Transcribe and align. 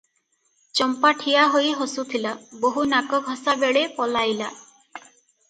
ଚମ୍ପା 0.77 1.11
ଠିଆ 1.23 1.43
ହୋଇ 1.55 1.73
ହସୁଥିଲା, 1.81 2.31
ବୋହୂ 2.65 2.87
ନାକଘଷା 2.95 3.57
ବେଳେ 3.67 3.87
ପଳାଇଲା। 4.01 4.51